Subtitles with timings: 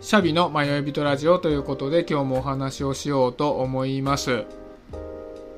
[0.00, 4.44] シャビの迷い人ラジオということで今日もお話をしようと思います。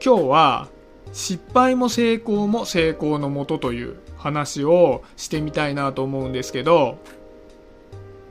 [0.02, 0.68] 今日は
[1.12, 6.98] 失敗も成功も成功のもとという話をしてみたいなと思うんですけど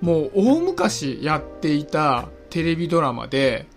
[0.01, 3.67] もう大昔やっていたテレビドラマで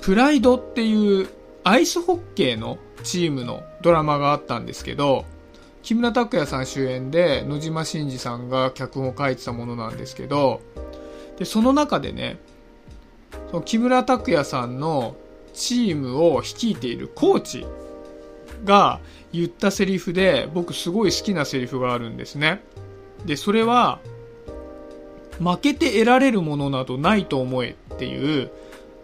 [0.00, 1.28] プライドっていう
[1.62, 5.26] アイスホッケーのチームのドラマがあったんですけど
[5.82, 10.62] 木村拓哉さん主演で野島伸司さんが脚本を書いてたものなんですけど
[11.38, 12.38] でその中でね
[13.50, 15.16] その木村拓哉さんの
[15.52, 17.66] チームを率いているコーチ
[18.64, 19.00] が
[19.32, 22.62] 言ったセリフで僕すごい好きなセリフがあるんですね。
[23.24, 23.98] でそれは
[25.38, 28.50] 負けて得られるものなどないと思えっていう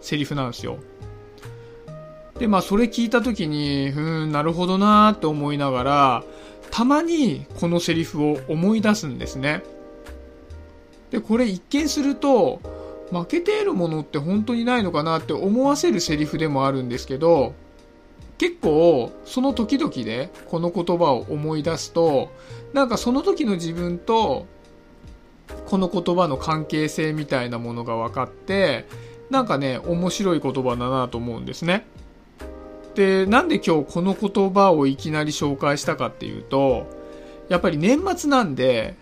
[0.01, 0.77] セリフなんですよ。
[2.39, 6.23] でまあそれ聞いた時にうんなるほどなーって思いながら
[6.71, 9.63] たまにこのセリフを思い出すんですね。
[11.13, 12.59] でこれ一見すると
[13.11, 17.53] 負けているものって本当にないのかなって思わせるセリフでもあるんですけど
[18.39, 22.31] 結構その時々でこの言葉を思い出すと
[22.73, 24.47] なんかその時の自分と
[25.67, 28.87] この言葉の関係性みたいなものが分かって
[29.29, 31.85] なんかね面白い言葉だなと思うんですね。
[32.95, 36.87] でなんで今日この言葉をいきなり紹介したかっていうと
[37.49, 38.95] やっぱり年末なんで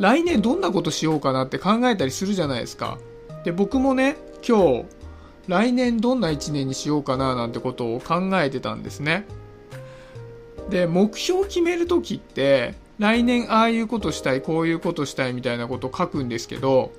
[0.00, 2.98] 来年どんなことしようかなって考えたりするじゃないですか。
[3.44, 4.84] で、僕もね、今日、
[5.46, 9.26] 来年どんな1年にしようかななんてことを考えてたんですね。
[10.70, 16.92] で、目標を決めるときって、来年ああいうことしたい、こういうことしたいみたいなことを書くんですけど、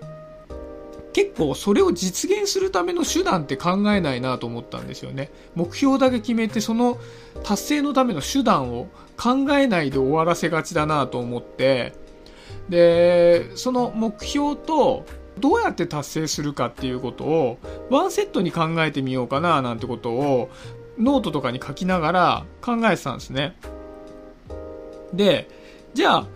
[1.13, 5.31] 結構それを実現するための手段って考えないなと思ったんですよね。
[5.55, 6.99] 目標だけ決めてその
[7.43, 11.93] 達成のための手段を考えないで終わらせがちだなと思って、
[12.69, 15.05] でその目標と
[15.39, 17.57] どうやって達成するかっていうことを
[17.89, 20.49] ワンセットに考えてみようかななんてことを
[20.97, 23.55] ノートとかに書きながら考えてたんですね。
[25.13, 25.49] で
[25.93, 26.27] じゃあ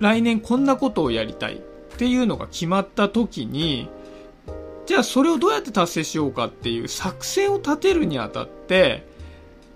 [0.00, 1.58] 来年こんなことをやりたいっ
[1.98, 3.88] ていうのが決まった時に
[4.86, 9.06] じゃあそれをどうやって達成しようかっていう作戦を立てるにあたって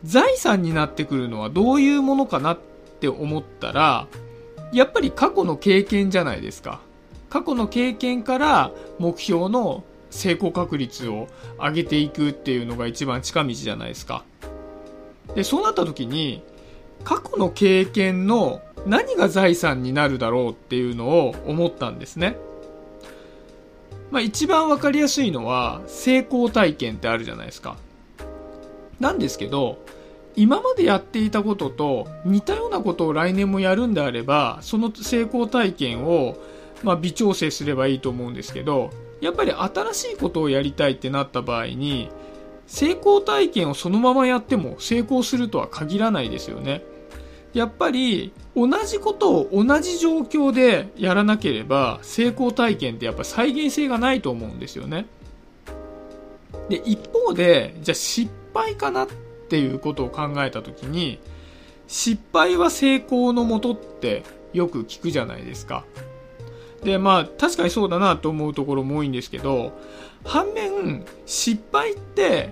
[0.05, 2.59] 財産になってくるのはどういうものかなっ
[3.01, 4.09] て思ったら
[4.73, 6.81] やっぱり過去の経験じゃないですか。
[7.29, 11.29] 過去の経験から目標の成功確率を
[11.59, 14.25] 上げていくっていうのが一番近道じゃないですか。
[15.35, 16.43] で、そうなった時に、
[17.05, 22.37] 過去の経験の何が財産になるだろうっていうのを思ったんですね。
[24.11, 27.77] まあ一番わかりやすいのは成功体験ってあるじゃないですか。
[29.01, 29.79] なんですけど、
[30.35, 36.37] 今までやっていたことと似たようなことを来年もやるんであれば、その成功体験を、
[36.83, 42.11] まあ、微調整すればいいと思うんですけど、やっぱり新しいことをやりたいってなった場合に、
[42.67, 46.83] 成功体験をそのままやっても成功するとは限らないですよね。
[47.53, 55.07] やっぱり同じことを同じ状況でやらなければ成功体験ってやっぱ再現性がないと思うんですよね。
[56.69, 59.09] で、一方で、じゃあ失敗かなっ
[59.53, 61.19] っていうことを考えた時に
[61.87, 64.23] 失敗は成功のもとって
[64.55, 65.85] よく聞くじゃないですか。
[66.83, 69.79] で、まあ確かにそうだなと思うところも多いんですけど
[70.25, 72.49] 反面失敗って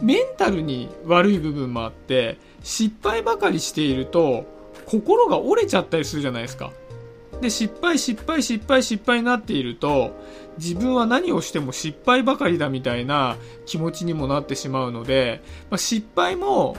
[0.00, 4.46] メンタルに悪い部分もあって失敗ばかりしていると
[4.84, 6.72] 心が折れちゃったりするじゃないですか。
[7.40, 10.12] で、失敗、失敗、失敗、失敗になっていると、
[10.58, 13.36] 自分は何をしても失敗ばかりだみたいな
[13.66, 16.76] 気持ちにもなってしまうので、まあ、失敗も、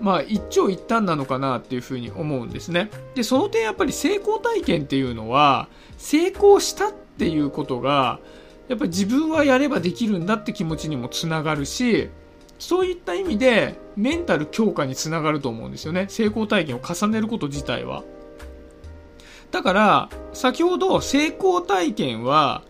[0.00, 2.90] まあ、一長一短なのかなっていうふうに思うんですね。
[3.14, 8.18] で、その点やっぱり成功体験っていうのは、成功したっていうことが、
[8.68, 12.08] やっぱり自分はやればできるんだって気持ちにもつながるし、
[12.58, 16.06] そういった意味でメンタル強化につながると思うんですよね。
[16.08, 18.04] 成功体験を重ねること自体は。
[19.50, 22.62] だから、先ほど成功体験は、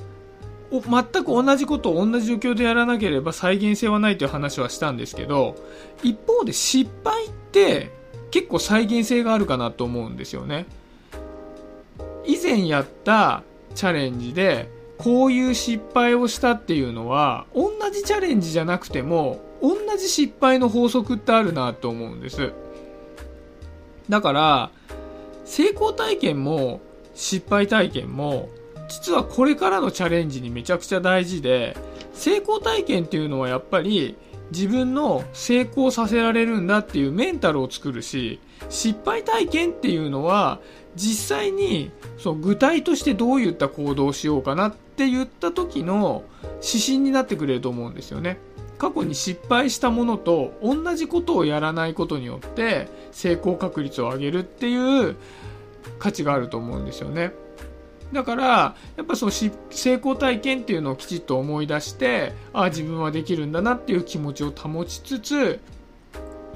[0.71, 5.57] 全く同じことを同じ状況でやらなければ再現性はないという話はしたんですけど、
[6.03, 7.91] 一方で失敗って
[8.31, 10.67] 結構再現性があるかなと思うんですよね。
[12.25, 13.43] 以前やった
[13.75, 22.53] チャレンジで、こういう失敗をしたっていうのは、同じチャレンジじゃなくても、同じ失敗の法則ってあるなと思うんです。
[24.09, 24.71] だから、
[25.51, 26.81] 成功体験も
[27.13, 28.49] 失敗体験も
[28.89, 31.77] 実はこれからのチャレンジにめちゃくちゃ大事で
[32.13, 34.17] 成功体験っていうのはやっぱり
[34.53, 38.39] 自分の成功させられるんだっていうメンタルを作るし
[38.69, 40.61] 失敗体験っていうのは
[40.95, 46.23] 実際にその具体としてどういった行動をしようかなって言った時の
[46.63, 48.39] 指針になってくれると思うんですよね。
[48.81, 55.17] 過去に失敗したものと同じことをやらないことによって成功確率を上げるっていう
[55.99, 57.33] 価値があると思うんですよね。
[58.11, 59.53] だから、やっぱその成
[59.97, 65.61] 功体験っていうのをきちっと思い出して、ああ、自分はできるんだなっていう気持ちを保ちつつ、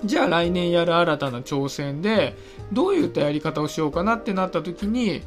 [0.03, 2.35] じゃあ来年やる新たな挑戦で、
[2.73, 5.23] どういったやり方をしようかなってなった時に、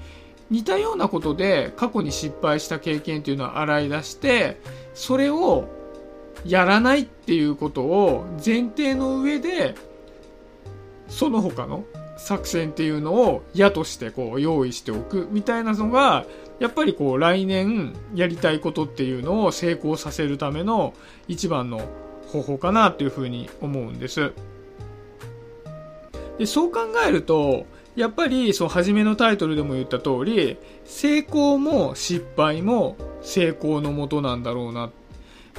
[0.50, 4.60] 似たようなことで過去に失敗した経験っていうのを洗い出して、
[4.96, 5.77] それを
[6.46, 9.76] やらないっていうことを前提の上で、
[11.08, 11.86] その他の
[12.18, 16.26] 作戦っていうのを矢としてこう用意しておくみたいなのが、
[16.60, 20.94] やっぱりこう来年やりたいことっていうのを成功させるための
[21.28, 21.82] 一番の
[22.28, 24.32] 方法かなっていうふうに思うんです。
[26.38, 34.92] でそう考えると、やっぱりそう初めのタイトルでも言った通り、成功も失敗も成功のもとなんだろうなっ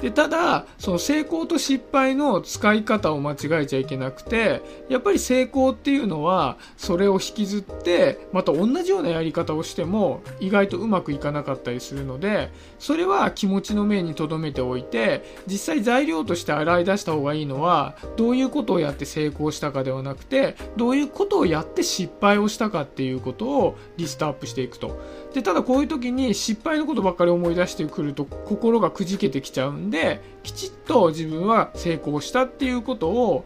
[0.00, 25.00] でただその成功と失敗の使い方を間違えちゃいけなくてやっぱり成功っていうのはそれを引きずってまた同じようなやり方をしても意外とうまくいかなかったりするのでそれは気持ちの面に留めておいて実際材料として洗い出した方がいいのはどういうことをやって成功したかではなくてどういうことをやって失敗をしたかっていうことをリストアップしていくと。
[25.34, 33.44] でただこういう時に失敗のことばっかり思い出してくると心がくじけてきちゃうんでできちっと自分は成功したっていうことを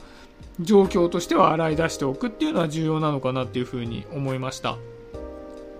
[0.60, 4.76] 状況としては洗い出しておくっていうのは重要なのかなっていうふうに思いました。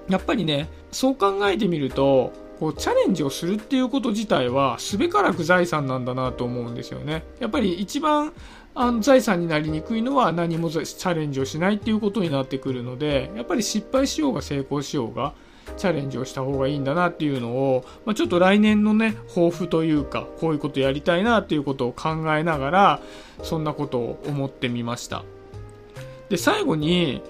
[0.09, 7.25] やっぱりねそう考えてみるとこうチャレンジをするっていうこと自体はすべからく財産なんだなと思うんですよね。
[7.41, 8.33] やっぱり一番
[8.75, 15.35] あの財産になりにくいのは何もチャレンジをしないっていうことになってくるのでやっぱり失敗しようが成功しようが
[15.77, 23.01] チャレンジをした方がいいんだなっていうのを、まあ、ちょっと来年のね、抱負というか、こういうことやりたいなっていうことを考えながら、
[23.43, 25.25] そんなことを思ってみました。
[26.29, 27.23] で、最後に、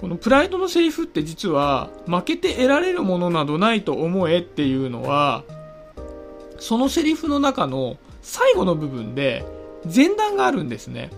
[0.00, 5.44] このプライドのセリフって実は、負けて得られるものなどないと思えっていうのは、
[6.58, 9.44] そのセリフの中の最後の部分で
[9.94, 11.10] 前段があるんですね。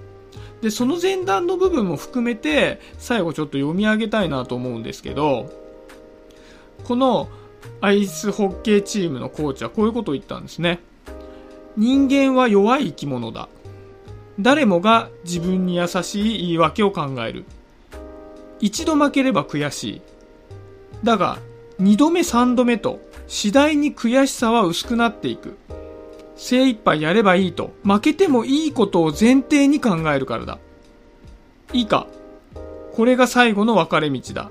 [0.60, 5.50] で、その前段の部分も含めて、最後ちょっと読み上げたいなと思うんですけど、
[6.84, 7.28] この
[7.80, 10.80] アイスホッケーチームのコーチはこういうことを言ったんですね。
[11.76, 13.48] 人間は弱い生き物だ。
[14.40, 17.44] 誰もが自分に優しい言い訳を考える。
[18.60, 20.02] 一度負ければ悔しい。
[21.04, 21.38] だが、
[21.78, 25.56] 二度目三度目と次第に悔しさは薄くなっていく。
[26.36, 30.58] 精一杯やればいいと、負けてもいいことを前提に考えるからだ。
[31.72, 32.06] いいか。
[32.94, 34.50] これが最後の分かれ道だ。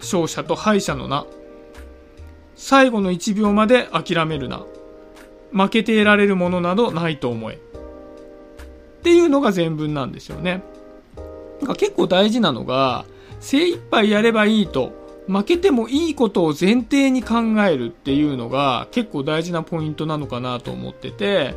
[0.00, 1.26] 勝者と敗者の名。
[2.58, 4.66] 最後の1秒まで諦めるな。
[5.52, 7.54] 負けて得られるものなどないと思え。
[7.54, 7.58] っ
[9.02, 10.62] ていうのが全文なんですよね。
[11.76, 13.06] 結構大事なのが、
[13.38, 14.92] 精一杯やればいいと、
[15.28, 21.54] 負けてもいいことを前提に考えるっていうのが結構大事なポイントなのかなと思ってて、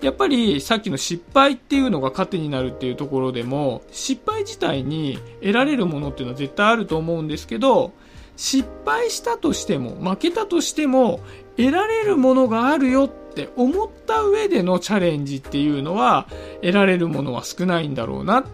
[0.00, 7.92] やっぱりさっきの失敗っていうのが糧になるっていうところでも、失敗自体に得られるものっていうのは絶対あると思うんですけど、
[8.36, 11.20] 失敗したとしても、負けたとしても、
[11.56, 16.26] 得られるものがあるよって思った上でのチャレンジっていうのは、
[16.60, 18.44] 得られるものは少ないんだろうな。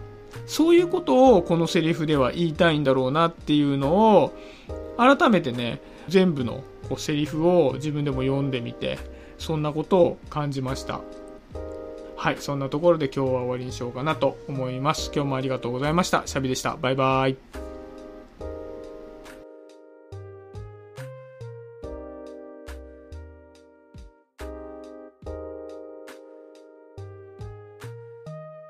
[0.45, 4.33] そういうことをこのセリフでは言いたいんだろうなっていうのを、
[4.97, 8.99] 改めてね、全部のこうセリフを自分でも読んでみて、
[9.37, 11.01] そんなことを感じました。
[12.15, 15.11] はい、そんなところで今日は終わりにしようかなと思います。
[15.13, 16.21] 今日もありがとうございました。
[16.25, 16.77] シャビでした。
[16.79, 17.70] バイバイ。